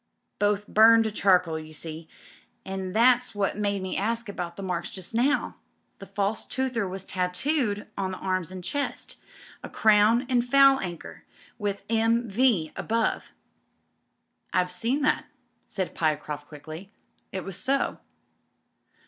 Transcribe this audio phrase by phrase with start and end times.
[0.39, 2.07] Both burned to char coal, you see.
[2.65, 5.57] And— ^that's what made me ask about marks just now—
[5.99, 9.17] ^the false toother was tattooed on the arms and chest—
[9.63, 11.25] a crown and foul anchor
[11.59, 12.27] with M.
[12.27, 12.71] V.
[12.75, 13.31] above."
[14.51, 15.25] "I've seen that,"
[15.67, 16.91] said Pyecroft quickly.
[17.31, 17.99] "It was so."